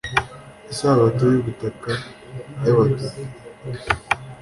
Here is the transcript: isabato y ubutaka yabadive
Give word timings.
isabato 0.71 1.23
y 1.33 1.37
ubutaka 1.39 1.91
yabadive 2.65 3.21